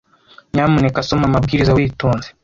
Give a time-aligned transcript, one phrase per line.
[0.53, 2.27] Nyamuneka soma amabwiriza witonze.